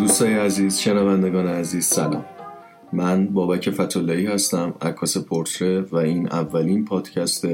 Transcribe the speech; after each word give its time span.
دوستای 0.00 0.34
عزیز 0.34 0.78
شنوندگان 0.78 1.46
عزیز 1.46 1.84
سلام. 1.84 2.24
من 2.92 3.26
بابک 3.26 3.70
فتولایی 3.70 4.26
هستم 4.26 4.74
عکاس 4.82 5.18
پورتره 5.18 5.80
و 5.80 5.96
این 5.96 6.28
اولین 6.28 6.84
پادکست 6.84 7.46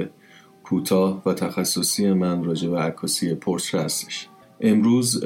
کوتاه 0.62 1.22
و 1.26 1.32
تخصصی 1.32 2.12
من 2.12 2.44
راجع 2.44 2.70
به 2.70 2.78
عکاسی 2.78 3.34
پورتره 3.34 3.80
هستش. 3.80 4.28
امروز 4.60 5.20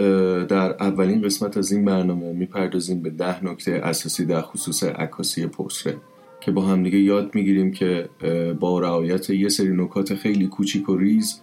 در 0.48 0.74
اولین 0.82 1.22
قسمت 1.22 1.56
از 1.56 1.72
این 1.72 1.84
برنامه 1.84 2.32
می‌پردازیم 2.32 3.02
به 3.02 3.10
ده 3.10 3.44
نکته 3.44 3.72
اساسی 3.72 4.24
در 4.24 4.42
خصوص 4.42 4.84
عکاسی 4.84 5.46
پورتره 5.46 5.96
که 6.40 6.50
با 6.50 6.62
همدیگه 6.62 6.98
یاد 6.98 7.34
می‌گیریم 7.34 7.70
که 7.70 8.08
با 8.60 8.80
رعایت 8.80 9.30
یه 9.30 9.48
سری 9.48 9.76
نکات 9.76 10.14
خیلی 10.14 10.46
کوچیک 10.46 10.88
و 10.88 10.96
ریز 10.96 11.40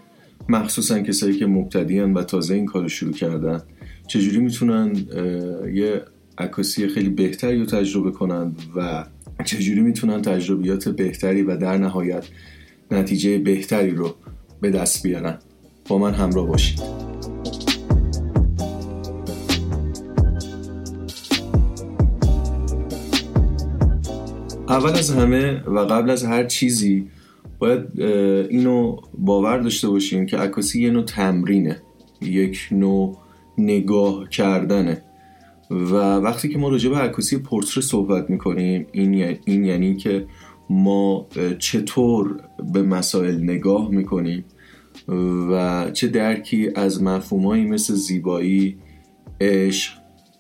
مخصوصا 0.50 1.00
کسایی 1.00 1.39
که 1.39 1.46
مبتدیان 1.46 2.14
و 2.14 2.23
تازه 2.23 2.55
این 2.55 2.66
کار 2.66 2.88
شروع 2.88 3.13
کردن 3.13 3.62
چجوری 4.08 4.40
می‌تونن 4.40 4.95
یه 5.73 6.02
عکاسی 6.38 6.88
خیلی 6.88 7.09
بهتری 7.09 7.59
رو 7.59 7.66
تجربه 7.66 8.12
کنند 8.12 8.62
و 8.76 9.05
چجوری 9.45 9.81
می‌تونن 9.81 10.22
تجربیات 10.22 10.89
بهتری 10.89 11.41
و 11.41 11.58
در 11.58 11.77
نهایت 11.77 12.26
نتیجه 12.91 13.38
بهتری 13.38 13.91
رو 13.91 14.16
به 14.62 14.70
دست 14.70 15.03
بیارن؟ 15.03 15.38
با 15.89 15.98
من 15.98 16.13
همراه 16.13 16.48
باشید. 16.48 16.81
اول 24.70 24.89
از 24.89 25.09
همه 25.09 25.64
و 25.64 25.80
قبل 25.80 26.09
از 26.09 26.23
هر 26.23 26.44
چیزی 26.44 27.08
باید 27.66 28.02
اینو 28.50 28.98
باور 29.18 29.58
داشته 29.58 29.88
باشیم 29.88 30.26
که 30.26 30.38
عکاسی 30.38 30.82
یه 30.82 30.92
نوع 30.92 31.04
تمرینه 31.04 31.82
یک 32.22 32.68
نوع 32.72 33.18
نگاه 33.58 34.30
کردنه. 34.30 35.02
و 35.72 35.94
وقتی 35.95 36.50
که 36.50 36.58
ما 36.58 36.70
راجع 36.70 36.89
به 36.89 36.98
عکاسی 36.98 37.38
پورتره 37.38 37.84
صحبت 37.84 38.30
می‌کنیم 38.30 38.88
این, 38.92 39.38
این 39.45 39.66
یعنی 39.66 39.95
که 39.95 40.26
ما 40.70 41.28
چطور 41.59 42.39
به 42.73 42.84
مسائل 42.84 43.44
نگاه 43.44 43.89
می‌کنیم 43.89 44.45
و 45.52 45.86
چه 45.94 46.08
درکی 46.08 46.70
از 46.76 47.04
مفهومهایی 47.04 47.66
مثل 47.66 47.94
زیبایی 47.94 48.78
عشق 49.42 49.94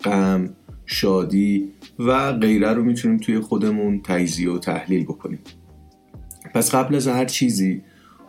غم 0.03 0.49
شادی 0.85 1.71
و 1.99 2.33
غیره 2.33 2.73
رو 2.73 2.83
می‌تونیم 2.83 3.17
توی 3.17 3.39
خودمون 3.39 4.01
تجزیه 4.03 4.51
و 4.51 4.57
تحلیل 4.57 5.03
بکنیم. 5.03 5.39
پس 6.55 6.75
قبل 6.75 6.95
از 6.95 7.07
هر 7.07 7.25
چیزی 7.25 7.81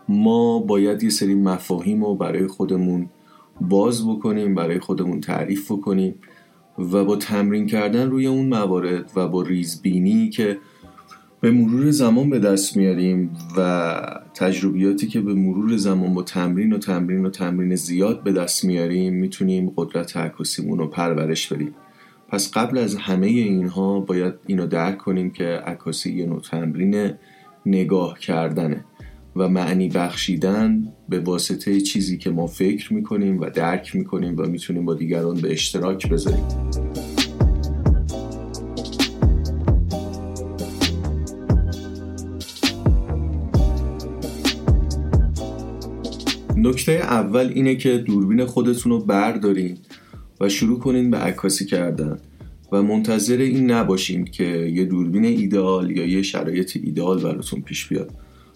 ما 0.09 0.59
باید 0.59 1.03
یه 1.03 1.09
سری 1.09 1.35
مفاهیم 1.35 2.03
رو 2.03 2.15
برای 2.15 2.47
خودمون 2.47 3.09
باز 3.61 4.07
بکنیم 4.07 4.55
برای 4.55 4.79
خودمون 4.79 5.21
تعریف 5.21 5.71
بکنیم 5.71 6.15
و 6.77 7.05
با 7.05 7.15
تمرین 7.15 7.67
کردن 7.67 8.09
روی 8.09 8.27
اون 8.27 8.45
موارد 8.45 9.11
و 9.15 9.27
با 9.27 9.41
ریزبینی 9.41 10.29
که 10.29 10.57
به 11.41 11.51
مرور 11.51 11.91
زمان 11.91 12.29
به 12.29 12.39
دست 12.39 12.77
میاریم 12.77 13.37
و 13.57 13.91
تجربیاتی 14.33 15.07
که 15.07 15.21
به 15.21 15.33
مرور 15.33 15.77
زمان 15.77 16.13
با 16.13 16.23
تمرین 16.23 16.73
و 16.73 16.77
تمرین 16.77 17.25
و 17.25 17.29
تمرین 17.29 17.75
زیاد 17.75 18.23
به 18.23 18.31
دست 18.31 18.65
میاریم 18.65 19.13
می‌تونیم 19.13 19.73
قدرت 19.75 20.17
عکاسیمون 20.17 20.77
رو 20.77 20.87
پرورش 20.87 21.53
بدیم. 21.53 21.75
پس 22.29 22.51
قبل 22.51 22.77
از 22.77 22.95
همه 22.95 23.27
اینها 23.27 23.99
باید 23.99 24.33
اینو 24.47 24.67
درک 24.67 24.97
کنیم 24.97 25.29
که 25.29 25.43
عکاسی 25.43 26.13
یه 26.13 26.25
نوع 26.25 26.41
تمرین 26.41 27.13
نگاه 27.67 28.19
کردنه 28.19 28.85
و 29.35 29.49
معنی 29.49 29.89
بخشیدن 29.89 30.93
به 31.09 31.19
واسطه 31.19 31.81
چیزی 31.81 32.17
که 32.17 32.29
ما 32.29 32.47
فکر 32.47 32.93
می‌کنیم 32.93 33.39
و 33.39 33.49
درک 33.49 33.95
می‌کنیم 33.95 34.37
و 34.37 34.45
می‌تونیم 34.45 34.85
با 34.85 34.93
دیگران 34.93 35.41
به 35.41 35.51
اشتراک 35.51 36.09
بذاریم. 36.09 36.43
نکته 46.57 46.91
اول 46.91 47.51
اینه 47.55 47.75
که 47.75 47.97
دوربین 47.97 48.45
خودتون 48.45 48.91
رو 48.91 49.05
بردارین 49.05 49.77
و 50.41 50.49
شروع 50.49 50.79
کنین 50.79 51.11
به 51.11 51.17
عکاسی 51.17 51.65
کردن. 51.65 52.19
و 52.71 52.83
منتظر 52.83 53.37
این 53.37 53.71
نباشین 53.71 54.25
که 54.25 54.43
یه 54.73 54.85
دوربین 54.85 55.25
ایدئال 55.25 55.91
یا 55.91 56.05
یه 56.05 56.21
شرایط 56.21 56.77
ایدئال 56.83 57.21
براتون 57.21 57.61
پیش 57.61 57.87
بیاد. 57.87 58.11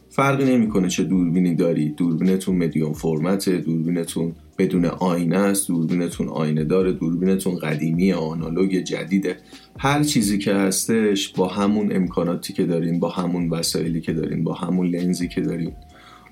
فرقی 0.10 0.46
نمی‌کنه 0.46 0.90
چه 0.90 1.04
دوربینی 1.04 1.56
داری. 1.56 1.90
دوربینتون 1.90 2.56
مدیوم 2.56 2.94
فرمت 2.94 3.50
دوربینتون 3.50 4.36
بدون 4.58 4.86
آینه 4.86 5.38
است 5.38 5.68
دوربینتون 5.68 6.28
آینه 6.28 6.64
داره 6.64 6.92
دوربینتون 6.92 7.56
قدیمی 7.56 8.14
آنالوگ 8.14 8.76
جدیده 8.76 9.38
هر 9.78 10.04
چیزی 10.04 10.38
که 10.38 10.54
هستش 10.54 11.30
با 11.30 11.48
همون 11.48 11.96
امکاناتی 11.96 12.54
که 12.54 12.66
دارین 12.66 13.00
با 13.00 13.10
همون 13.10 13.50
وسایلی 13.50 14.02
که 14.02 14.14
دارین 14.14 14.44
با 14.44 14.54
همون 14.54 14.88
لنزی 14.88 15.28
که 15.28 15.42
دارین 15.42 15.72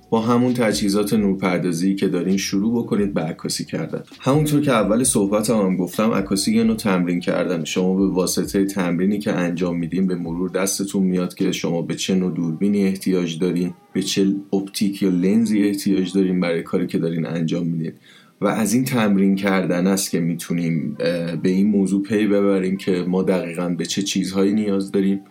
با 0.09 0.21
همون 0.21 0.53
تجهیزات 0.53 1.13
نورپردازی 1.13 1.95
که 1.95 2.07
دارین 2.07 2.37
شروع 2.37 2.83
بکنید 2.83 3.13
به 3.13 3.21
عکاسی 3.21 3.65
کردن. 3.65 4.03
همونطور 4.19 4.61
که 4.61 4.71
اول 4.71 5.03
صحبت 5.03 5.49
هم 5.49 5.77
گفتم 5.77 6.11
عکاسی 6.11 6.55
یه 6.55 6.63
نوع 6.63 6.75
تمرین 6.75 7.19
کردن 7.19 7.63
شما 7.63 7.95
به 7.95 8.07
واسطه 8.07 8.65
تمرینی 8.65 9.19
که 9.19 9.31
انجام 9.31 9.77
میدین 9.77 10.07
به 10.07 10.15
مرور 10.15 10.49
دستتون 10.49 11.03
میاد 11.03 11.33
که 11.33 11.51
شما 11.51 11.81
به 11.81 11.95
چه 11.95 12.15
نوع 12.15 12.33
دوربینی 12.33 12.83
احتیاج 12.83 13.39
دارین 13.39 13.73
به 13.93 14.01
چه 14.01 14.35
اپتیک 14.53 15.01
یا 15.03 15.09
لنزی 15.09 15.63
احتیاج 15.63 16.13
دارین 16.13 16.39
برای 16.39 16.63
کاری 16.63 16.87
که 16.87 16.97
دارین 16.97 17.25
انجام 17.25 17.67
میدین. 17.67 17.93
و 18.41 18.47
از 18.47 18.73
این 18.73 18.85
تمرین 18.85 19.35
کردن 19.35 19.87
است 19.87 20.11
که 20.11 20.19
می‌تونیم 20.19 20.97
به 21.43 21.49
این 21.49 21.67
موضوع 21.67 22.03
پی 22.03 22.27
ببریم 22.27 22.77
که 22.77 23.05
ما 23.07 23.23
دقیقا 23.23 23.69
به 23.69 23.85
چه 23.85 24.01
چیزهایی 24.01 24.53
نیاز 24.53 24.91
داریم 24.91 25.21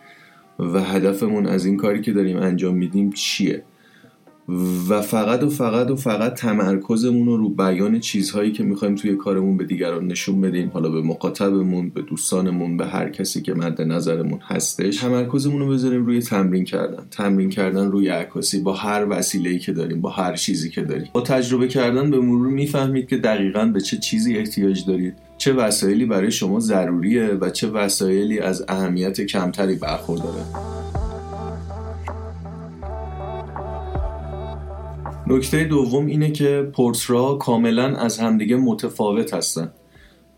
و 0.59 0.83
هدفمون 0.83 1.47
از 1.47 1.67
این 1.67 1.77
کاری 1.77 2.00
که 2.00 2.12
داریم 2.12 2.37
انجام 2.37 2.77
میدیم 2.77 3.11
چیه. 3.12 3.62
و 4.89 5.01
فقط 5.03 5.43
و 5.43 5.51
فقط 5.51 5.91
و 5.91 5.97
فقط 5.97 6.35
تمرکزمون 6.35 7.27
رو 7.27 7.37
رو 7.37 7.49
بیان 7.49 8.01
چیزهایی 8.01 8.53
که 8.53 8.63
می‌خوایم 8.63 8.95
توی 8.95 9.17
کارمون 9.17 9.57
به 9.57 9.65
دیگران 9.65 10.07
نشون 10.07 10.41
بدیم. 10.41 10.71
حالا 10.75 10.89
به 10.89 11.03
مخاطبمون 11.03 11.91
به 11.91 12.03
دوستانمون 12.03 12.77
به 12.77 12.87
هر 12.87 13.09
کسی 13.09 13.43
که 13.43 13.55
مد 13.55 13.83
نظرمون 13.83 14.39
هستش. 14.43 14.97
تمرکزمون 14.97 15.61
رو 15.61 15.69
بذاریم 15.69 16.07
روی 16.07 16.21
تمرین 16.21 16.65
کردن. 16.65 17.05
تمرین 17.11 17.51
کردن 17.51 17.91
روی 17.91 18.09
عکاسی 18.09 18.61
با 18.61 18.73
هر 18.73 19.07
وسیله‌ای 19.11 19.59
که 19.59 19.73
داریم 19.73 20.01
با 20.01 20.11
هر 20.11 20.37
چیزی 20.37 20.71
که 20.71 20.83
داریم. 20.83 21.09
با 21.13 21.21
تجربه 21.21 21.69
کردن 21.69 22.11
به 22.11 22.21
مرور 22.21 22.49
می‌فهمید 22.49 23.09
که 23.09 23.17
دقیقا 23.17 23.65
به 23.65 23.81
چه 23.81 23.97
چیزی 23.97 24.37
احتیاج 24.37 24.87
دارید. 24.87 25.15
چه 25.39 25.53
وسایلی 25.53 26.07
برای 26.07 26.31
شما 26.31 26.61
ضروریه 26.61 27.27
و 27.27 27.51
چه 27.51 27.69
وسایلی 27.69 28.39
از 28.39 28.65
اهمیت 28.69 29.21
کمتری 29.21 29.75
برخورداره. 29.75 30.43
نکته 35.31 35.65
دوم 35.65 36.06
اینه 36.06 36.31
که 36.31 36.71
پورترا 36.72 37.34
کاملا 37.34 37.97
از 37.97 38.19
همدیگه 38.19 38.56
متفاوت 38.56 39.34
هستن 39.34 39.71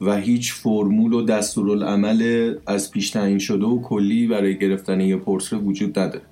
و 0.00 0.16
هیچ 0.16 0.52
فرمول 0.52 1.12
و 1.12 1.22
دستورالعمل 1.22 2.54
از 2.66 2.90
پیش 2.90 3.10
تعیین 3.10 3.38
شده 3.38 3.66
و 3.66 3.82
کلی 3.82 4.26
برای 4.26 4.58
گرفتن 4.58 5.00
یه 5.00 5.16
پورتره 5.16 5.58
وجود 5.58 5.98
نداره. 5.98 6.24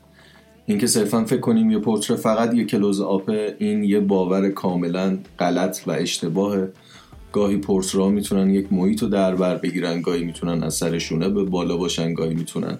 اینکه 0.67 0.87
صرفا 0.87 1.25
فکر 1.25 1.41
کنیم 1.41 1.71
یه 1.71 1.79
پورتره 1.79 2.17
فقط 2.17 2.55
یه 2.55 2.65
کلوز 2.65 3.01
آپه 3.01 3.57
این 3.59 3.85
یه 3.85 4.01
باور 4.01 4.49
کاملا 4.49 5.19
غلط 5.39 5.81
و 5.87 5.91
اشتباهه. 5.91 6.73
گاهی 7.33 7.57
پورترا 7.57 8.09
می‌تونن 8.09 8.51
یک 8.51 8.73
محیط 8.73 9.03
رو 9.03 9.09
در 9.09 9.35
بر 9.35 9.57
بگیرن 9.57 10.03
گاهی 10.03 10.25
می‌تونن 10.25 10.63
از 10.63 10.75
سرشونه 10.75 11.29
به 11.29 11.45
بالا 11.45 11.77
باشن 11.77 12.15
گاهی 12.15 12.35
می‌تونن 12.35 12.79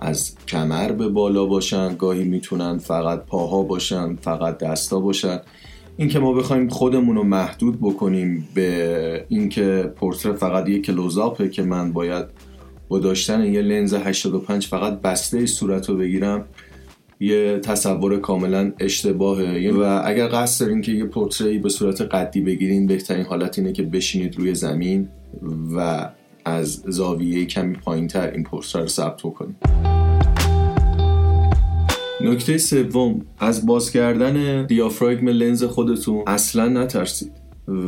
از 0.00 0.34
کمر 0.48 0.92
به 0.92 1.08
بالا 1.08 1.46
باشن 1.46 1.96
گاهی 1.96 2.24
می‌تونن 2.24 2.78
فقط 2.78 3.26
پاها 3.26 3.62
باشن 3.62 4.16
فقط 4.16 4.58
دستا 4.58 5.00
باشن. 5.00 5.40
اینکه 5.96 6.18
ما 6.18 6.32
بخوایم 6.32 6.68
خودمون 6.68 7.16
رو 7.16 7.22
محدود 7.22 7.80
بکنیم 7.80 8.48
به 8.54 9.26
اینکه 9.28 9.92
پورتره 9.96 10.32
فقط 10.32 10.68
یک 10.68 10.86
کلوزاپه 10.86 11.48
که 11.48 11.62
من 11.62 11.92
باید 11.92 12.24
با 12.88 12.98
داشتن 12.98 13.44
یه 13.54 13.62
لنز 13.62 13.94
85 13.94 14.66
فقط 14.66 15.00
بسته 15.00 15.46
صورت 15.46 15.88
رو 15.88 15.96
بگیرم 15.96 16.44
یه 17.20 17.58
تصور 17.58 18.18
کاملا 18.18 18.72
اشتباهه. 18.80 19.70
و 19.70 20.02
اگر 20.04 20.28
قصد 20.28 20.64
دارین 20.64 20.80
که 20.82 20.92
یه 20.92 21.04
پورتری 21.04 21.58
به 21.58 21.68
صورت 21.68 22.00
قدی 22.00 22.40
بگیرین 22.40 22.86
بهترین 22.86 23.24
حالت 23.24 23.58
اینه 23.58 23.72
که 23.72 23.82
بشینید 23.82 24.38
روی 24.38 24.54
زمین 24.54 25.08
و 25.76 26.08
از 26.44 26.82
زاویه 26.86 27.44
کمی 27.44 27.74
پایین 27.74 28.08
تر 28.08 28.30
این 28.30 28.44
پورتر 28.44 28.80
رو 28.80 28.88
ثبت 28.88 29.22
کنید 29.22 29.56
نکته 32.20 32.58
سوم 32.58 33.26
از 33.38 33.66
باز 33.66 33.90
کردن 33.90 34.66
دیافراگم 34.66 35.28
لنز 35.28 35.64
خودتون 35.64 36.22
اصلا 36.26 36.68
نترسید 36.68 37.32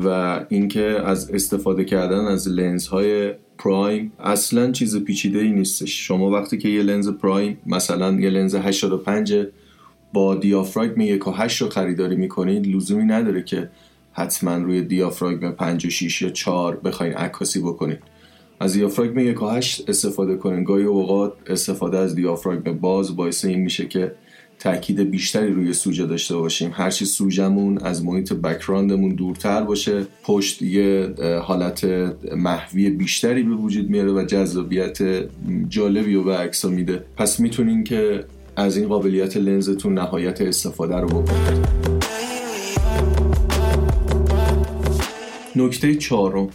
و 0.05 0.41
اینکه 0.49 0.83
از 1.05 1.31
استفاده 1.31 1.85
کردن 1.85 2.25
از 2.25 2.49
لنز 2.49 2.87
های 2.87 3.35
پرایم 3.59 4.13
اصلا 4.21 4.73
چیز 4.73 5.05
پیچیده 5.05 5.39
ای 5.39 5.51
نیستش. 5.51 6.07
شما 6.07 6.31
وقتی 6.31 6.59
که 6.59 6.69
یه 6.69 6.83
لنز 6.83 7.09
پرایم 7.09 7.59
مثلا 7.67 8.13
یه 8.13 8.31
لنز 8.31 8.55
85 8.55 9.35
با 10.13 10.35
دیافراگم 10.35 11.19
1.8 11.19 11.57
رو 11.57 11.69
خریداری 11.69 12.17
می‌کنید 12.17 12.67
لزومی 12.67 13.05
نداره 13.05 13.43
که 13.43 13.71
حتما 14.13 14.57
روی 14.57 14.83
دیافراگم 14.83 15.51
5 15.51 15.87
و 15.87 15.91
6 15.91 16.23
یا 16.23 16.31
4 16.31 16.77
بخواین 16.77 17.13
عکاسی 17.13 17.61
بکنید. 17.61 18.12
از 18.63 18.73
دیافراگم 18.73 19.19
1 19.19 19.43
و 19.43 19.47
8 19.47 19.91
استفاده 19.91 20.37
کنین 20.37 20.65
گاهی 20.65 20.85
اوقات 20.85 21.33
استفاده 21.47 21.99
از 21.99 22.15
دیافراگم 22.15 22.73
باز 22.73 23.17
باعث 23.17 23.45
این 23.45 23.61
میشه 23.61 23.87
که 23.87 24.13
تاکید 24.59 25.01
بیشتری 25.01 25.53
روی 25.53 25.73
سوژه 25.73 26.07
داشته 26.07 26.37
باشیم. 26.37 26.71
هرچی 26.75 27.05
سوژمون 27.05 27.79
از 27.79 28.05
محیط 28.05 28.33
بکراندمون 28.33 29.15
دورتر 29.15 29.63
باشه 29.63 30.07
پشت 30.25 30.63
یه 30.63 31.15
حالت 31.43 31.85
محوی 32.37 32.91
بیشتری 32.91 33.43
به 33.43 33.55
وجود 33.55 33.91
میاره 33.91 34.13
و 34.13 34.25
جذابیت 34.25 34.99
جالبی 35.69 36.15
رو 36.15 36.25
به 36.25 36.37
عکس 36.37 36.65
میده. 36.65 37.05
پس 37.17 37.41
می‌تونین 37.41 37.85
که 37.85 38.25
از 38.57 38.77
این 38.77 38.89
قابلیت 38.89 39.37
لنزتون 39.37 39.95
نهایت 39.95 40.41
استفاده 40.41 40.97
رو 40.97 41.09
بکنید. 41.09 41.67
نکته 45.57 45.95
چهارم. 45.95 46.49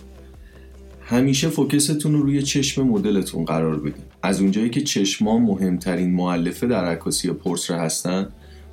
همیشه 1.10 1.50
فوکستون 1.50 2.14
رو 2.14 2.22
روی 2.22 2.42
چشم 2.42 2.88
مدلتون 2.88 3.46
قرار 3.46 3.80
بدین. 3.80 4.04
از 4.24 4.42
اونجایی 4.42 4.70
که 4.70 4.82
چشما 4.82 5.38
مهمترین 5.38 6.14
معلفه 6.14 6.68
در 6.68 6.86
عکاسی 6.86 7.32
پورتره 7.32 7.78
هستن 7.78 8.28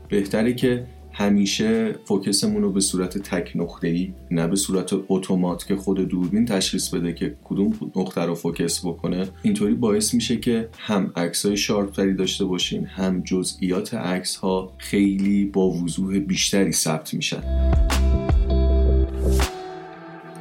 بهتره 0.08 0.54
که 0.54 0.86
همیشه 1.12 1.94
فوکسمون 2.04 2.62
رو 2.62 2.72
به 2.72 2.81
صورت 2.81 3.19
تک 3.19 3.52
نقطه 3.54 3.88
ای 3.88 4.12
نه 4.31 4.48
به 4.48 4.56
صورت 4.56 4.90
اتومات 5.08 5.66
که 5.66 5.76
خود 5.76 6.08
دوربین 6.08 6.44
تشخیص 6.44 6.88
بده 6.88 7.12
که 7.12 7.36
کدوم 7.44 7.72
نقطه 7.96 8.20
رو 8.20 8.34
فوکس 8.34 8.86
بکنه. 8.86 9.28
اینطوری 9.42 9.75
باعث 9.75 10.14
میشه 10.14 10.36
که 10.36 10.69
هم 10.78 11.12
عکس 11.16 11.46
های 11.46 11.56
شارپتری 11.56 12.14
داشته 12.14 12.44
باشین 12.44 12.84
هم 12.84 13.22
جزئیات 13.22 13.94
عکس 13.94 14.36
ها 14.36 14.72
خیلی 14.78 15.44
با 15.44 15.70
وضوح 15.70 16.19
بیشتری 16.19 16.72
ثبت 16.72 17.14
میشن. 17.14 17.42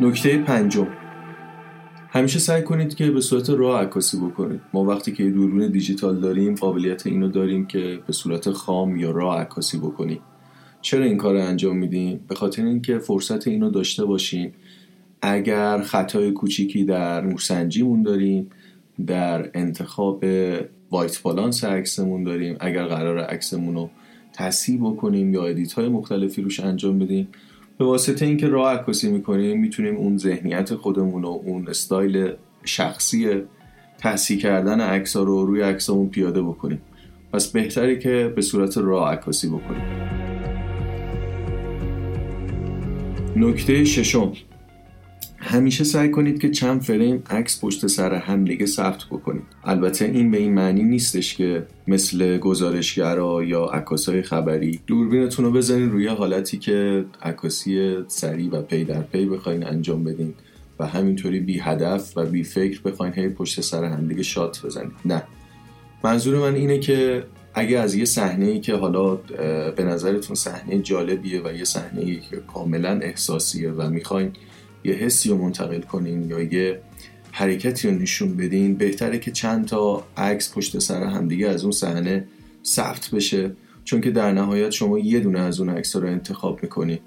نکته 0.01 0.37
پنجم. 0.37 1.02
همیشه 2.15 2.39
سعی 2.39 2.61
کنید 2.61 2.95
که 2.95 3.11
به 3.11 3.21
صورت 3.21 3.49
راه 3.49 3.81
عکاسی 3.81 4.17
بکنید. 4.17 4.61
ما 4.73 4.83
وقتی 4.83 5.11
که 5.11 5.29
دوربین 5.29 5.71
دیجیتال 5.71 6.19
داریم 6.19 6.55
قابلیت 6.55 7.07
اینو 7.07 7.27
داریم 7.27 7.65
که 7.65 7.99
به 8.07 8.13
صورت 8.13 8.51
خام 8.51 8.95
یا 8.95 9.11
راه 9.11 9.39
عکاسی 9.41 9.77
بکنیم 9.77 10.19
چرا 10.81 11.05
این 11.05 11.17
کار 11.17 11.33
رو 11.33 11.41
انجام 11.41 11.77
میدیم 11.77 12.25
به 12.27 12.35
خاطر 12.35 12.65
اینکه 12.65 12.97
فرصت 12.97 13.47
اینو 13.47 13.69
داشته 13.69 14.05
باشیم 14.05 14.53
اگر 15.21 15.81
خطای 15.81 16.31
کوچیکی 16.31 16.85
در 16.85 17.21
نورسنجیمون 17.21 18.03
داریم 18.03 18.49
در 19.07 19.49
انتخاب 19.53 20.23
white 20.91 21.21
balance 21.21 21.63
عکسمون 21.63 22.23
داریم 22.23 22.57
اگر 22.59 22.85
قرار 22.85 23.19
عکسمون 23.19 23.75
رو 23.75 23.89
تصحیح 24.33 24.79
بکنیم 24.81 25.33
یا 25.33 25.45
edit 25.45 25.73
های 25.73 25.87
مختلفی 25.87 26.41
روش 26.41 26.59
انجام 26.59 26.99
بدیم 26.99 27.27
به 27.77 27.85
واسطه 27.85 28.25
اینکه 28.25 28.47
RAW 28.47 28.73
عکاسی 28.73 29.11
می‌کنیم 29.11 29.59
می‌تونیم 29.59 29.95
اون 29.95 30.17
ذهنیت 30.17 30.75
خودمون 30.75 31.23
و 31.23 31.27
اون 31.27 31.67
استایل 31.67 32.33
شخصی 32.65 33.41
تصحیح 33.97 34.39
کردن 34.39 34.81
عکس 34.81 35.15
رو 35.15 35.45
روی 35.45 35.61
عکسمون 35.61 36.09
پیاده 36.09 36.41
بکنیم. 36.41 36.81
پس 37.33 37.47
بهتره 37.47 37.99
که 37.99 38.33
به 38.35 38.41
صورت 38.41 38.77
RAW 38.77 39.13
عکاسی 39.13 39.47
بکنیم. 39.47 39.81
نکته 43.35 43.83
ششم. 43.85 44.33
همیشه 45.43 45.83
سعی 45.83 46.11
کنید 46.11 46.41
که 46.41 46.49
چند 46.49 46.81
فریم 46.81 47.23
عکس 47.29 47.59
پشت 47.65 47.87
سر 47.87 48.13
هم 48.13 48.45
دیگه 48.45 48.65
ثبت 48.65 49.03
بکنید. 49.11 49.43
البته 49.63 50.05
این 50.05 50.31
به 50.31 50.37
این 50.37 50.53
معنی 50.53 50.83
نیستش 50.83 51.35
که 51.35 51.67
مثل 51.87 52.37
گزارشگرا 52.37 53.43
یا 53.43 53.65
عکاسای 53.65 54.21
خبری 54.21 54.79
دوربینتون 54.87 55.45
رو 55.45 55.51
بزنید 55.51 55.91
روی 55.91 56.07
حالتی 56.07 56.57
که 56.57 57.05
عکاسی 57.21 57.97
سریع 58.07 58.49
و 58.51 58.61
پی 58.61 58.83
در 58.83 59.01
پی 59.01 59.25
بخواین 59.25 59.67
انجام 59.67 60.03
بدین 60.03 60.33
و 60.79 60.87
همینطوری 60.87 61.39
بی 61.39 61.59
هدف 61.59 62.17
و 62.17 62.25
بی 62.25 62.43
فکر 62.43 62.81
بخواین 62.81 63.13
هی 63.13 63.29
پشت 63.29 63.61
سر 63.61 63.83
هم 63.83 64.07
دیگه 64.07 64.23
shot 64.23 64.65
بزنید. 64.65 64.91
نه. 65.05 65.23
منظور 66.03 66.37
من 66.37 66.55
اینه 66.55 66.79
که 66.79 67.23
اگه 67.53 67.79
از 67.79 67.95
یه 67.95 68.05
صحنه 68.05 68.45
ای 68.45 68.59
که 68.59 68.75
حالا 68.75 69.15
به 69.75 69.83
نظرتون 69.83 70.35
صحنه 70.35 70.79
جالبیه 70.79 71.41
و 71.45 71.53
یه 71.53 71.63
صحنه 71.63 72.01
ای 72.01 72.19
که 72.19 72.37
کاملا 72.53 72.99
احساسیه 73.01 73.71
و 73.71 73.89
می‌خواین 73.89 74.31
یه 74.83 74.93
حسی 74.93 75.29
رو 75.29 75.37
منتقل 75.37 75.81
کنین 75.81 76.29
یا 76.29 76.41
یه 76.41 76.79
حرکتی 77.31 77.87
رو 77.87 77.93
نشون 77.93 78.37
بدین 78.37 78.75
بهتره 78.75 79.19
که 79.19 79.31
چند 79.31 79.65
تا 79.67 80.03
عکس 80.17 80.53
پشت 80.53 80.79
سر 80.79 81.03
همدیگه 81.03 81.47
از 81.49 81.63
اون 81.63 81.71
صحنه 81.71 82.27
ثبت 82.65 83.09
بشه. 83.13 83.51
چون 83.83 84.01
که 84.01 84.11
در 84.11 84.31
نهایت 84.31 84.69
شما 84.69 84.99
یه 84.99 85.19
دونه 85.19 85.39
از 85.39 85.59
اون 85.59 85.69
عکس 85.69 85.95
رو 85.95 86.07
انتخاب 86.07 86.59
می‌کنین 86.63 86.99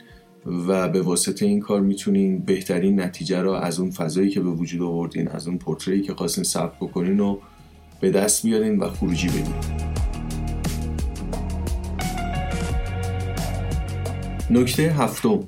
و 0.68 0.88
به 0.88 1.02
واسطه 1.02 1.46
این 1.46 1.60
کار 1.60 1.80
می‌تونین 1.80 2.38
بهترین 2.38 3.00
نتیجه 3.00 3.40
رو 3.40 3.50
از 3.50 3.80
اون 3.80 3.90
فضایی 3.90 4.30
که 4.30 4.40
به 4.40 4.50
وجود 4.50 4.82
آوردین 4.82 5.28
از 5.28 5.48
اون 5.48 5.58
پورتری 5.58 6.02
که 6.02 6.14
خواستین 6.14 6.44
ثبت 6.44 6.76
بکنین 6.76 7.20
و 7.20 7.38
به 8.00 8.10
دست 8.10 8.46
بیارین 8.46 8.78
و 8.78 8.88
خروجی 8.88 9.28
بدین. 9.28 9.54
نکته 14.50 14.82
هفتم. 14.82 15.40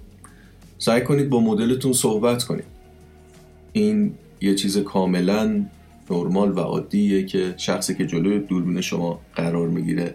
سعی 0.79 1.01
کنید 1.01 1.29
با 1.29 1.41
مدلتون 1.41 1.93
صحبت 1.93 2.45
کنید. 2.45 2.65
این 3.73 4.15
یه 4.41 4.55
چیز 4.55 4.79
کاملا 4.79 5.65
نرمال 6.11 6.53
و 6.53 6.61
عادیه 6.61 7.25
که 7.25 7.55
شخصی 7.57 7.95
که 7.95 8.07
جلوی 8.07 8.39
دوربین 8.39 8.81
شما 8.81 9.21
قرار 9.35 9.69
می‌گیره 9.69 10.15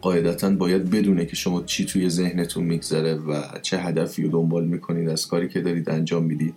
قاعدتا 0.00 0.50
باید 0.50 0.90
بدونه 0.90 1.26
که 1.26 1.36
شما 1.36 1.62
چی 1.62 1.84
توی 1.84 2.08
ذهنتون 2.08 2.64
میگذره 2.64 3.14
و 3.14 3.42
چه 3.62 3.78
هدفی 3.78 4.22
رو 4.22 4.28
دنبال 4.28 4.64
می‌کنید 4.64 5.08
از 5.08 5.26
کاری 5.26 5.48
که 5.48 5.60
دارید 5.60 5.90
انجام 5.90 6.24
می‌دید. 6.24 6.54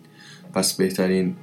پس 0.53 0.73
بهترین 0.73 1.35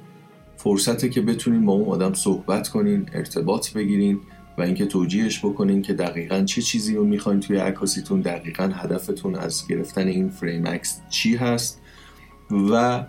فرصته 0.57 1.09
که 1.09 1.21
بتونین 1.21 1.65
با 1.65 1.73
اون 1.73 1.89
آدم 1.89 2.13
صحبت 2.13 2.67
کنین 2.67 3.05
ارتباط 3.13 3.73
بگیرین 3.73 4.19
و 4.57 4.61
اینکه 4.61 4.85
توجیهش 4.85 5.45
بکنین 5.45 5.81
که 5.81 5.93
دقیقا 5.93 6.43
چه 6.43 6.61
چیزی 6.61 6.95
رو 6.95 7.05
می‌خواین 7.05 7.39
توی 7.39 7.57
عکاسیتون 7.57 8.21
دقیقا 8.21 8.71
هدفتون 8.73 9.35
از 9.35 9.67
گرفتن 9.67 10.07
این 10.07 10.29
فریم 10.29 10.67
عکس 10.67 11.01
چی 11.09 11.35
هست. 11.35 11.81
و 12.51 13.03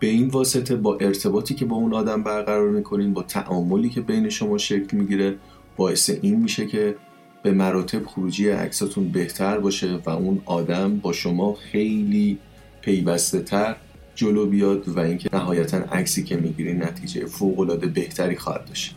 به 0.00 0.06
این 0.06 0.28
واسطه 0.28 0.76
با 0.76 0.96
ارتباطی 1.00 1.54
که 1.54 1.64
با 1.64 1.76
اون 1.76 1.94
آدم 1.94 2.22
برقرار 2.22 2.70
می‌کنین 2.70 3.14
با 3.14 3.22
تعاملی 3.22 3.88
که 3.88 4.00
بین 4.00 4.28
شما 4.28 4.58
شکل 4.58 4.96
می‌گیره 4.96 5.34
باعث 5.76 6.10
این 6.22 6.40
میشه 6.40 6.66
که 6.66 6.96
به 7.42 7.52
مراتب 7.52 8.06
خروجی 8.06 8.48
عکساتون 8.48 9.08
بهتر 9.08 9.58
باشه 9.58 9.98
و 10.06 10.10
اون 10.10 10.42
آدم 10.44 10.96
با 10.96 11.12
شما 11.12 11.54
خیلی 11.54 12.38
پیوسته 12.80 13.40
تر 13.40 13.76
جلو 14.14 14.46
بیاد 14.46 14.88
و 14.88 15.00
اینکه 15.00 15.28
نهایتا 15.32 15.78
عکسی 15.78 16.24
که 16.24 16.36
می‌گیرین 16.36 16.82
نتیجه 16.82 17.26
فوق 17.26 17.60
العاده 17.60 17.86
بهتری 17.86 18.36
خواهد 18.36 18.64
داشت. 18.64 18.94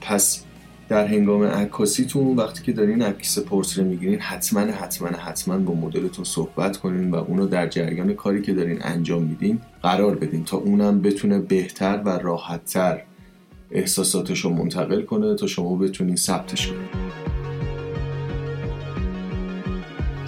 پس 0.00 0.44
در 0.90 1.06
هنگام 1.06 1.42
عکاسیتون 1.42 2.36
وقتی 2.36 2.62
که 2.62 2.72
دارین 2.72 3.02
عکس 3.02 3.38
پورتره 3.38 3.84
می‌گیرین 3.84 4.18
حتما 4.20 4.60
حتما 4.60 5.08
حتما 5.08 5.58
با 5.58 5.74
مدلتون 5.74 6.24
صحبت 6.24 6.76
کنین 6.76 7.10
و 7.10 7.14
اونو 7.14 7.46
در 7.46 7.68
جریان 7.68 8.14
کاری 8.14 8.42
که 8.42 8.52
دارین 8.52 8.78
انجام 8.82 9.22
میدین 9.22 9.60
قرار 9.82 10.14
بدین 10.14 10.44
تا 10.44 10.56
اونم 10.56 11.02
بتونه 11.02 11.38
بهتر 11.38 12.02
و 12.04 12.08
راحتتر 12.08 13.02
احساساتش 13.70 14.40
رو 14.40 14.50
منتقل 14.50 15.02
کنه 15.02 15.34
تا 15.34 15.46
شما 15.46 15.76
بتونین 15.76 16.16
ثبتش 16.16 16.66
کنین. 16.66 16.88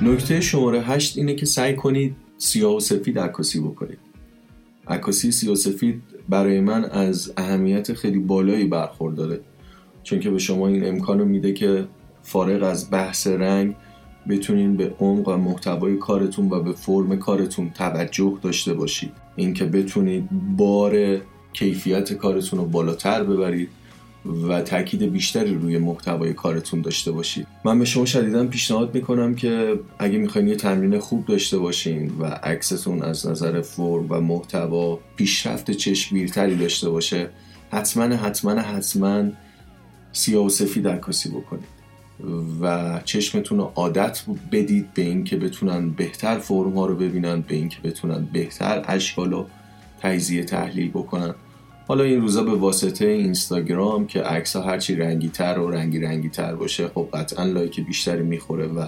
نکته 0.02 0.40
شماره 0.40 0.80
هشت 0.80 1.18
اینه 1.18 1.34
که 1.34 1.46
سعی 1.46 1.76
کنید 1.76 2.16
سیاه 2.38 2.76
و 2.76 2.80
سفید 2.80 3.18
عکاسی 3.18 3.60
بکنید. 3.60 3.98
عکاسی 4.88 5.32
سیاه 5.32 5.52
و 5.52 5.56
سفید 5.56 6.02
برای 6.28 6.60
من 6.60 6.84
از 6.84 7.32
اهمیت 7.36 7.92
خیلی 7.92 8.18
بالایی 8.18 8.64
برخورداره. 8.64 9.40
چون 10.02 10.20
که 10.20 10.30
به 10.30 10.38
شما 10.38 10.68
این 10.68 10.88
امکان 10.88 11.18
رو 11.18 11.24
میده 11.24 11.52
که 11.52 11.84
فارغ 12.22 12.62
از 12.62 12.90
بحث 12.90 13.26
رنگ 13.26 13.74
بتونین 14.28 14.76
به 14.76 14.94
عمق 15.00 15.28
و 15.28 15.36
محتوای 15.36 15.96
کارتون 15.96 16.48
و 16.50 16.60
به 16.60 16.72
فرم 16.72 17.16
کارتون 17.16 17.70
توجه 17.70 18.38
داشته 18.42 18.74
باشید. 18.74 19.12
اینکه 19.36 19.64
بتونید 19.64 20.28
بار 20.56 21.20
کیفیت 21.52 22.12
کارتون 22.12 22.58
رو 22.58 22.64
بالاتر 22.64 23.24
ببرید 23.24 23.68
و 24.48 24.62
تاکید 24.62 25.02
بیشتری 25.02 25.54
روی 25.54 25.78
محتوای 25.78 26.32
کارتون 26.32 26.80
داشته 26.80 27.12
باشید. 27.12 27.46
من 27.64 27.78
به 27.78 27.84
شما 27.84 28.04
شدیدا 28.04 28.46
پیشنهاد 28.46 28.94
می‌کنم 28.94 29.34
که 29.34 29.80
اگه 29.98 30.18
می‌خواین 30.18 30.48
یه 30.48 30.56
تمرین 30.56 30.98
خوب 30.98 31.26
داشته 31.26 31.58
باشین 31.58 32.12
و 32.20 32.24
عکستون 32.24 33.02
از 33.02 33.26
نظر 33.26 33.60
فرم 33.60 34.06
و 34.08 34.20
محتوا 34.20 34.98
پیشرفت 35.16 35.70
چشمگیرتری 35.70 36.56
داشته 36.56 36.90
باشه 36.90 37.28
حتما 37.70 38.04
حتما 38.04 38.50
حتما 38.50 39.24
سیاه 40.12 40.46
و 40.46 40.48
سفید 40.48 40.88
عکاسی 40.88 41.28
بکنید. 41.28 41.82
و 42.60 43.00
چشمتون 43.04 43.58
رو 43.58 43.72
عادت 43.74 44.22
بدید 44.52 44.94
به 44.94 45.02
اینکه 45.02 45.36
بتونن 45.36 45.90
بهتر 45.90 46.38
فرم 46.38 46.72
ها 46.72 46.86
رو 46.86 46.96
ببینن 46.96 47.40
به 47.40 47.54
اینکه 47.54 47.76
بتونن 47.84 48.28
بهتر 48.32 48.84
اشکال 48.86 49.32
و 49.32 49.46
تجزیه 50.00 50.44
تحلیل 50.44 50.90
بکنن. 50.90 51.34
حالا 51.88 52.04
این 52.04 52.20
روزا 52.20 52.42
به 52.42 52.54
واسطه 52.54 53.06
اینستاگرام 53.06 54.06
که 54.06 54.22
عکس 54.22 54.56
ها 54.56 54.62
هرچی 54.62 54.96
رنگی 54.96 55.28
تر 55.28 55.58
و 55.58 55.70
رنگی 55.70 56.00
رنگی 56.00 56.28
تر 56.28 56.54
باشه 56.54 56.88
خب 56.88 57.08
قطعا 57.14 57.44
لایک 57.44 57.80
بیشتری 57.80 58.22
می‌خوره 58.22 58.66
و 58.66 58.86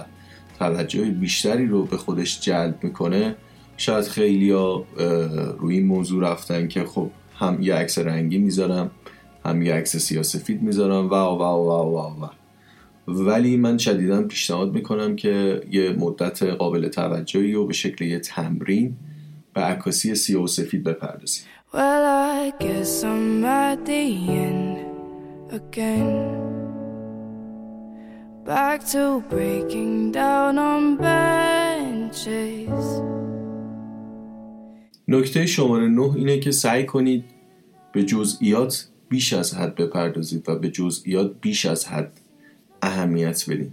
توجه 0.59 1.05
بیشتری 1.05 1.65
رو 1.67 1.85
به 1.85 1.97
خودش 1.97 2.41
جلب 2.41 2.79
می‌کنه. 2.83 3.35
شاید 3.77 4.05
خیلی 4.05 4.51
روی 5.57 5.75
این 5.75 5.85
موضوع 5.85 6.23
رفتن 6.23 6.67
که 6.67 6.83
خب 6.85 7.09
هم 7.39 7.61
یه 7.61 7.75
عکس 7.75 7.97
رنگی 7.97 8.37
می‌ذارم 8.37 8.91
هم 9.45 9.61
یه 9.61 9.73
عکس 9.73 9.97
سیاسفید 9.97 10.61
می‌ذارم. 10.61 11.09
و 11.09 11.13
و 11.13 11.41
و 11.41 11.97
و 11.97 12.25
و 12.25 12.27
ولی 13.07 13.57
من 13.57 13.77
شدیدا 13.77 14.21
پیشنهاد 14.21 14.73
می‌کنم 14.73 15.15
که 15.15 15.61
یه 15.71 15.91
مدت 15.91 16.43
قابل 16.43 16.87
توجهی 16.87 17.53
و 17.53 17.65
به 17.65 17.73
شکل 17.73 18.05
یه 18.05 18.19
تمرین 18.19 18.95
به 19.53 19.61
عکاسی 19.61 20.15
سیاه 20.15 20.43
و 20.43 20.47
سفید 20.47 20.83
بپردازیم 20.83 21.43
well, 21.75 22.05
I 22.05 22.53
guess 22.57 23.03
I'm 23.03 23.43
at 23.43 23.85
the 23.85 24.03
end 24.45 24.77
again. 25.59 26.11
Back 28.45 28.79
to 28.93 29.21
breaking 29.29 30.11
down 30.11 30.57
on 30.57 30.97
benches. 30.97 32.85
نکته 35.07 35.45
شماره 35.45 35.87
نه 35.87 36.15
اینه 36.15 36.39
که 36.39 36.51
سعی 36.51 36.85
کنید 36.85 37.23
به 37.93 38.03
جزئیات 38.03 38.87
بیش 39.15 39.33
از 39.33 39.53
حد 39.53 39.75
بپردازید 39.75 40.49
و 40.49 40.55
به 40.55 40.69
جزئیات 40.69 41.31
بیش 41.41 41.65
از 41.65 41.85
حد 41.85 42.11
اهمیت 42.81 43.45
بدین. 43.49 43.71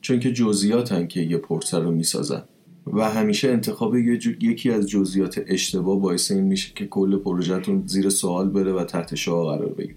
چون 0.00 0.20
که 0.20 0.32
جزئیات 0.32 0.92
هم 0.92 1.06
که 1.06 1.20
یه 1.20 1.36
پرسر 1.36 1.80
رو 1.80 1.90
می‌سازن. 1.90 2.42
و 2.86 3.10
همیشه 3.10 3.48
انتخاب 3.48 3.96
یکی 3.96 4.70
از 4.70 4.88
جزئیات 4.88 5.42
اشتباه 5.46 6.00
باعث 6.00 6.30
این 6.30 6.44
میشه 6.44 6.72
که 6.74 6.86
کل 6.86 7.16
پروژهتون 7.16 7.82
زیر 7.86 8.08
سوال 8.08 8.48
بره 8.48 8.72
و 8.72 8.84
تحت 8.84 9.14
شعا 9.14 9.44
قرار 9.44 9.68
بگیره. 9.68 9.96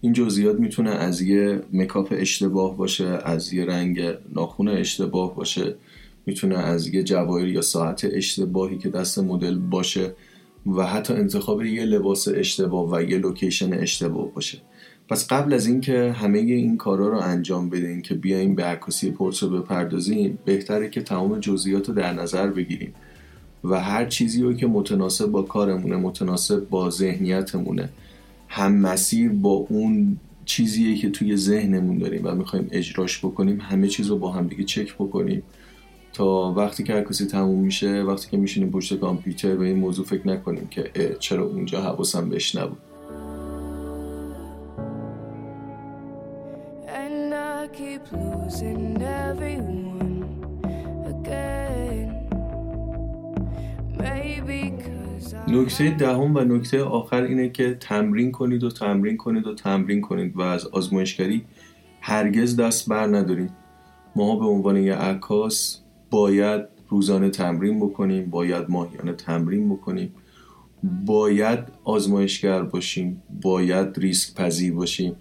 این 0.00 0.12
جزئیات 0.12 0.60
می‌تونه 0.60 0.90
از 0.90 1.20
یه 1.20 1.60
مکاپ 1.72 2.14
اشتباه 2.16 2.76
باشه 2.76 3.06
از 3.06 3.52
یه 3.52 3.64
رنگ 3.64 4.00
ناخون 4.34 4.68
اشتباه 4.68 5.36
باشه. 5.36 5.74
می‌تونه 6.26 6.58
از 6.58 6.94
یه 6.94 7.02
جواهر 7.02 7.48
یا 7.48 7.62
ساعت 7.62 8.04
اشتباهی 8.04 8.78
که 8.78 8.88
دست 8.88 9.18
مدل 9.18 9.58
باشه 9.58 10.14
و 10.66 10.86
حتی 10.86 11.14
انتخاب 11.14 11.62
یه 11.62 11.84
لباس 11.84 12.28
اشتباه 12.28 12.90
و 12.92 13.02
یه 13.02 13.18
لوکیشن 13.18 13.72
اشتباه 13.74 14.32
باشه. 14.32 14.58
پس 15.08 15.26
قبل 15.28 15.52
از 15.52 15.66
اینکه 15.66 16.12
همه 16.12 16.38
این 16.38 16.76
کارا 16.76 17.08
رو 17.08 17.18
انجام 17.18 17.70
بدین 17.70 18.02
که 18.02 18.14
بیایم 18.14 18.54
به 18.54 18.64
عکاسی 18.64 19.10
پورترو 19.10 19.48
بپردازیم 19.48 20.38
بهتره 20.44 20.90
که 20.90 21.02
تمام 21.02 21.40
جزئیات 21.40 21.88
رو 21.88 21.94
در 21.94 22.12
نظر 22.12 22.46
بگیریم 22.46 22.94
و 23.64 23.80
هر 23.80 24.06
چیزی 24.06 24.42
رو 24.42 24.52
که 24.54 24.66
متناسب 24.66 25.26
با 25.26 25.42
کارمونه 25.42 25.96
متناسب 25.96 26.68
با 26.68 26.90
ذهنیتمونه. 26.90 27.88
هم 28.48 28.72
مسیر 28.72 29.30
با 29.30 29.50
اون 29.50 30.16
چیزیه 30.44 30.96
که 30.96 31.10
توی 31.10 31.36
ذهنمون 31.36 31.98
داریم 31.98 32.20
و 32.24 32.34
می‌خوایم 32.34 32.68
اجراش 32.70 33.18
بکنیم 33.18 33.60
همه 33.60 33.88
چیز 33.88 34.06
رو 34.06 34.18
با 34.18 34.32
هم 34.32 34.46
دیگه 34.46 34.64
چک 34.64 34.94
بکنیم. 34.94 35.42
تا 36.12 36.52
وقتی 36.52 36.84
که 36.84 36.94
عکاسی 36.94 37.26
تموم 37.26 37.60
میشه 37.60 38.02
وقتی 38.02 38.30
که 38.30 38.36
میشینیم 38.36 38.70
پشت 38.70 38.94
کامپیوتر 38.94 39.56
به 39.56 39.64
این 39.64 39.76
موضوع 39.76 40.04
فکر 40.06 40.28
نکنیم 40.28 40.66
که 40.66 41.16
چرا 41.18 41.44
اونجا 41.44 41.80
حواسم 41.80 42.28
بهش 42.28 42.56
نبود. 42.56 42.78
نکته 55.48 55.90
دهم 55.90 56.36
و 56.36 56.40
نکته 56.40 56.82
آخر 56.82 57.22
اینه 57.22 57.48
که 57.48 57.74
تمرین 57.74 58.32
کنید 58.32 58.64
و 58.64 58.70
تمرین 58.70 59.16
کنید 59.16 59.46
و 59.46 59.54
تمرین 59.54 60.00
کنید 60.00 60.36
و 60.36 60.40
از 60.40 60.66
آزمایشگری 60.66 61.44
هرگز 62.00 62.56
دست 62.56 62.88
بر 62.88 63.06
ندارید. 63.06 63.50
ما 64.16 64.36
به 64.36 64.44
عنوان 64.44 64.76
یه 64.76 64.94
عکاس 64.94 65.81
باید 66.12 66.60
روزانه 66.88 67.30
تمرین 67.30 67.80
بکنیم 67.80 68.30
باید 68.30 68.64
ماهیانه 68.68 69.12
تمرین 69.12 69.68
بکنیم. 69.68 70.14
باید 71.06 71.58
آزمایشگر 71.84 72.62
باشیم 72.62 73.22
باید 73.42 73.98
ریسک 73.98 74.34
پذیر 74.34 74.72
باشیم. 74.72 75.16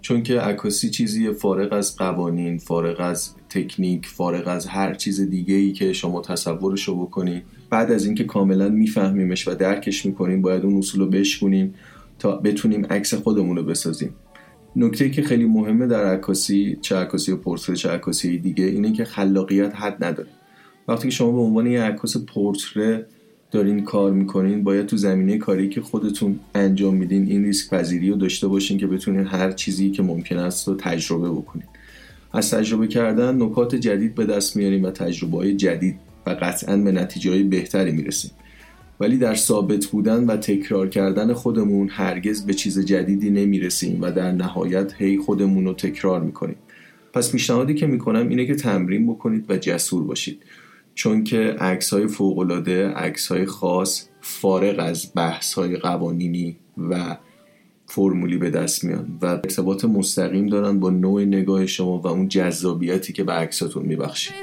چون 0.00 0.22
که 0.22 0.40
عکاسی 0.40 0.90
چیزی 0.90 1.32
فارغ 1.32 1.72
از 1.72 1.96
قوانین 1.96 2.58
فارغ 2.58 3.00
از 3.00 3.34
تکنیک 3.48 4.06
فارغ 4.06 4.48
از 4.48 4.66
هر 4.66 4.94
چیز 4.94 5.20
دیگه 5.20 5.54
ای 5.54 5.72
که 5.72 5.92
شما 5.92 6.20
تصورش 6.20 6.88
رو 6.88 7.06
بکنید. 7.06 7.42
بعد 7.70 7.92
از 7.92 8.04
اینکه 8.06 8.24
کاملا 8.24 8.68
میفهمیمش 8.68 9.48
و 9.48 9.54
درکش 9.54 10.06
می‌کنیم 10.06 10.42
باید 10.42 10.64
اون 10.64 10.78
اصول 10.78 11.00
رو 11.00 11.06
بشکنیم 11.06 11.74
تا 12.18 12.36
بتونیم 12.36 12.86
عکس 12.86 13.14
خودمون 13.14 13.56
رو 13.56 13.62
بسازیم. 13.62 14.14
نکته 14.76 15.10
که 15.10 15.22
خیلی 15.22 15.44
مهمه 15.44 15.86
در 15.86 16.04
عکاسی 16.04 16.78
چه 16.80 16.96
عکاسی 16.96 17.34
پورتره 17.34 17.76
چه 17.76 17.90
عکاسی 17.90 18.38
دیگه 18.38 18.64
اینه 18.64 18.92
که 18.92 19.04
خلاقیت 19.04 19.76
حد 19.76 20.04
نداره. 20.04 20.28
وقتی 20.88 21.08
که 21.08 21.14
شما 21.14 21.32
به 21.32 21.38
عنوان 21.38 21.66
یه 21.66 21.82
عکاس 21.82 22.16
پورتره 22.16 23.06
دارین 23.50 23.84
کار 23.84 24.12
می‌کنین 24.12 24.64
باید 24.64 24.86
تو 24.86 24.96
زمینه 24.96 25.38
کاری 25.38 25.68
که 25.68 25.80
خودتون 25.80 26.40
انجام 26.54 26.96
میدین 26.96 27.26
این 27.26 27.44
ریسک 27.44 27.70
پذیری 27.70 28.10
رو 28.10 28.16
داشته 28.16 28.48
باشین 28.48 28.78
که 28.78 28.86
بتونین 28.86 29.26
هر 29.26 29.52
چیزی 29.52 29.90
که 29.90 30.02
ممکن 30.02 30.38
است 30.38 30.68
رو 30.68 30.74
تجربه 30.74 31.30
بکنین. 31.30 31.66
از 32.32 32.50
تجربه 32.50 32.86
کردن 32.86 33.42
نکات 33.42 33.74
جدید 33.74 34.14
به 34.14 34.26
دست 34.26 34.56
میاریم 34.56 34.84
و 34.84 34.90
تجربه 34.90 35.36
های 35.36 35.56
جدید 35.56 35.96
و 36.26 36.30
قطعا 36.30 36.76
به 36.76 36.92
نتیجه 36.92 37.30
های 37.30 37.42
بهتری 37.42 37.92
می‌رسیم. 37.92 38.30
ولی 39.00 39.16
در 39.16 39.34
ثابت 39.34 39.86
بودن 39.86 40.24
و 40.24 40.36
تکرار 40.36 40.88
کردن 40.88 41.32
خودمون 41.32 41.88
هرگز 41.88 42.46
به 42.46 42.54
چیز 42.54 42.78
جدیدی 42.78 43.30
نمی‌رسیم 43.30 43.98
و 44.02 44.12
در 44.12 44.32
نهایت 44.32 44.92
هی 44.98 45.18
خودمون 45.18 45.64
رو 45.64 45.72
تکرار 45.72 46.20
می‌کنیم. 46.20 46.56
پس 47.12 47.32
پیشنهادی 47.32 47.74
که 47.74 47.86
می‌کنم 47.86 48.28
اینه 48.28 48.46
که 48.46 48.54
تمرین 48.54 49.06
بکنید 49.06 49.50
و 49.50 49.56
جسور 49.56 50.04
باشید. 50.04 50.42
چون 50.94 51.24
که 51.24 51.38
عکس 51.38 51.92
های 51.92 52.06
فوق 52.06 52.38
العاده 52.38 52.88
عکس 52.88 53.28
های 53.32 53.46
خاص 53.46 54.04
فارغ 54.20 54.78
از 54.78 55.12
بحث 55.16 55.52
های 55.52 55.76
قوانینی 55.76 56.56
و 56.90 57.16
فرمولی 57.86 58.36
به 58.36 58.50
دست 58.50 58.84
میان 58.84 59.18
و 59.22 59.26
ارتباط 59.26 59.84
مستقیم 59.84 60.46
دارن 60.46 60.80
با 60.80 60.90
نوع 60.90 61.24
نگاه 61.24 61.66
شما 61.66 61.98
و 61.98 62.06
اون 62.06 62.28
جذابیتی 62.28 63.12
که 63.12 63.24
به 63.24 63.32
عکساتون 63.32 63.86
میبخشید. 63.86 64.34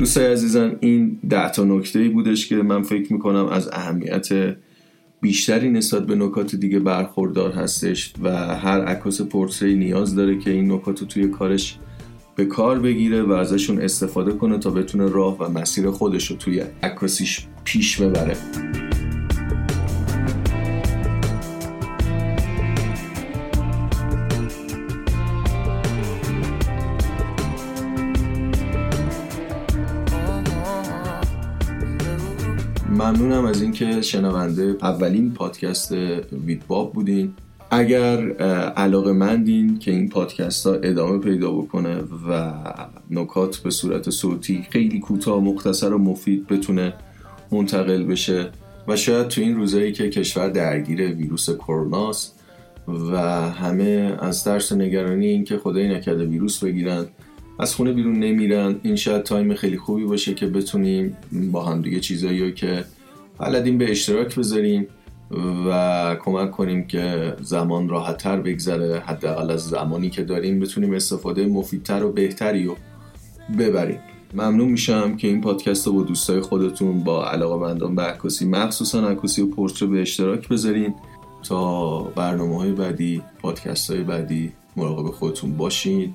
دوستای 0.00 0.32
عزیزم 0.32 0.76
این 0.80 1.18
ده 1.28 1.50
تا 1.50 1.64
نکته 1.64 1.98
ای 1.98 2.08
بودش 2.08 2.46
که 2.46 2.56
من 2.56 2.82
فکر 2.82 3.12
می‌کنم 3.12 3.46
از 3.46 3.68
اهمیت 3.72 4.28
بیشتری 5.20 5.70
نسبت 5.70 6.06
به 6.06 6.14
نکات 6.14 6.54
دیگه 6.54 6.78
برخوردار 6.78 7.52
هستش 7.52 8.12
و 8.22 8.30
هر 8.56 8.84
عکاس 8.84 9.22
پورتری 9.22 9.74
نیاز 9.74 10.14
داره 10.14 10.38
که 10.38 10.50
این 10.50 10.72
نکات 10.72 11.00
رو 11.00 11.06
توی 11.06 11.28
کارش 11.28 11.78
به 12.36 12.44
کار 12.44 12.78
بگیره 12.78 13.22
و 13.22 13.32
ازشون 13.32 13.80
استفاده 13.80 14.32
کنه 14.32 14.58
تا 14.58 14.70
بتونه 14.70 15.08
راه 15.08 15.38
و 15.38 15.58
مسیر 15.58 15.90
خودش 15.90 16.30
رو 16.30 16.36
توی 16.36 16.62
عکاسیش 16.82 17.46
پیش 17.64 18.00
ببره. 18.00 18.36
ممنونم 33.00 33.44
از 33.44 33.62
اینکه 33.62 34.02
شنونده 34.02 34.76
اولین 34.82 35.32
پادکست 35.32 35.92
ویدباب 36.46 36.92
بودین. 36.92 37.34
اگر 37.70 38.32
علاقه 38.76 39.12
مندین 39.12 39.78
که 39.78 39.90
این 39.90 40.08
پادکست 40.08 40.66
ها 40.66 40.74
ادامه 40.74 41.18
پیدا 41.18 41.52
بکنه 41.52 42.02
و 42.28 42.52
نکات 43.10 43.56
به 43.56 43.70
صورت 43.70 44.10
صوتی 44.10 44.66
خیلی 44.70 45.00
کوتاه 45.00 45.40
مختصر 45.40 45.92
و 45.92 45.98
مفید 45.98 46.46
بتونه 46.46 46.94
منتقل 47.52 48.02
بشه 48.02 48.50
و 48.88 48.96
شاید 48.96 49.28
تو 49.28 49.40
این 49.40 49.56
روزایی 49.56 49.92
که 49.92 50.10
کشور 50.10 50.48
درگیر 50.48 51.14
ویروس 51.14 51.50
کروناست 51.50 52.40
و 52.88 53.16
همه 53.50 54.16
از 54.20 54.44
ترس 54.44 54.72
نگرانی 54.72 55.26
اینکه 55.26 55.58
خدای 55.58 55.88
نکرده 55.88 56.24
ویروس 56.24 56.64
بگیرن 56.64 57.06
از 57.60 57.74
خونه 57.74 57.92
بیرون 57.92 58.18
نمیرن. 58.18 58.80
این 58.82 58.96
شاید 58.96 59.22
time 59.22 59.54
خیلی 59.54 59.76
خوبی 59.76 60.04
باشه 60.04 60.34
که 60.34 60.46
بتونیم 60.46 61.16
با 61.52 61.64
هم 61.64 61.82
دیگه 61.82 62.00
چیزایی 62.00 62.52
که 62.52 62.84
بلدیم 63.38 63.78
به 63.78 63.90
اشتراک 63.90 64.36
بذاریم 64.36 64.86
و 65.68 66.16
کمک 66.24 66.50
کنیم 66.50 66.86
که 66.86 67.34
زمان 67.40 67.88
راحتتر 67.88 68.40
بگذره. 68.40 69.02
حداقل 69.06 69.50
از 69.50 69.68
زمانی 69.68 70.10
که 70.10 70.24
داریم 70.24 70.60
بتونیم 70.60 70.94
استفاده 70.94 71.46
مفیدتر 71.46 72.04
و 72.04 72.12
بهتری 72.12 72.64
رو 72.64 72.76
ببرین 73.58 73.98
ممنون 74.34 74.68
میشم 74.68 75.16
که 75.16 75.28
این 75.28 75.40
پادکست 75.40 75.86
رو 75.86 75.92
با 75.92 76.02
دوستای 76.02 76.40
خودتون 76.40 77.00
با 77.00 77.30
علاقه 77.30 77.66
مندان 77.66 77.94
به 77.94 78.02
عکاسی 78.02 78.46
مخصوصا 78.46 79.08
عکاسی 79.08 79.42
و 79.42 79.46
پورتره 79.46 79.88
به 79.88 80.02
اشتراک 80.02 80.48
بذارین. 80.48 80.94
تا 81.42 82.00
برنامه 82.00 82.56
های 82.56 82.72
بعدی 82.72 83.22
پادکست 83.40 83.90
های 83.90 84.02
بعدی 84.02 84.52
مراقب 84.76 85.10
خودتون 85.10 85.56
باشین. 85.56 86.14